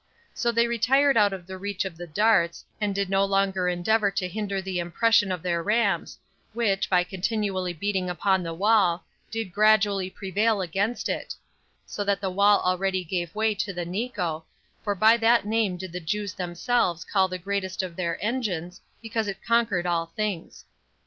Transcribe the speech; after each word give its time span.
So 0.33 0.51
they 0.51 0.65
retired 0.65 1.15
out 1.15 1.31
of 1.31 1.45
the 1.45 1.59
reach 1.59 1.85
of 1.85 1.95
the 1.95 2.07
darts, 2.07 2.65
and 2.81 2.95
did 2.95 3.07
no 3.07 3.23
longer 3.23 3.69
endeavor 3.69 4.09
to 4.09 4.27
hinder 4.27 4.59
the 4.59 4.79
impression 4.79 5.31
of 5.31 5.43
their 5.43 5.61
rams, 5.61 6.17
which, 6.53 6.89
by 6.89 7.03
continually 7.03 7.71
beating 7.73 8.09
upon 8.09 8.41
the 8.41 8.51
wall, 8.55 9.05
did 9.29 9.53
gradually 9.53 10.09
prevail 10.09 10.59
against 10.59 11.07
it; 11.07 11.35
so 11.85 12.03
that 12.03 12.19
the 12.19 12.31
wall 12.31 12.61
already 12.61 13.03
gave 13.03 13.35
way 13.35 13.53
to 13.53 13.73
the 13.73 13.85
Nico, 13.85 14.43
for 14.83 14.95
by 14.95 15.17
that 15.17 15.45
name 15.45 15.77
did 15.77 15.91
the 15.91 15.99
Jews 15.99 16.33
themselves 16.33 17.03
call 17.05 17.27
the 17.27 17.37
greatest 17.37 17.83
of 17.83 17.95
their 17.95 18.17
engines, 18.25 18.81
because 19.03 19.27
it 19.27 19.43
conquered 19.45 19.85
all 19.85 20.07
things. 20.15 20.65